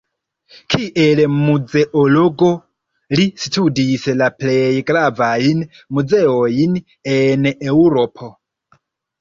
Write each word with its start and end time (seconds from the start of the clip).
Kiel 0.75 1.19
muzeologo 1.33 2.49
li 3.19 3.27
studis 3.45 4.07
la 4.23 4.31
plej 4.39 4.57
gravajn 4.89 5.63
muzeojn 5.99 6.83
en 7.19 7.49
Eŭropo. 7.53 8.33